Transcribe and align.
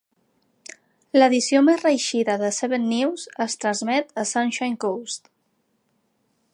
L'edició 1.17 1.59
més 1.67 1.83
reeixida 1.83 2.37
de 2.45 2.49
"Seven 2.61 2.89
News" 2.95 3.27
es 3.47 3.57
transmet 3.65 4.17
a 4.23 4.27
Sunshine 4.31 4.81
Coast. 4.87 5.35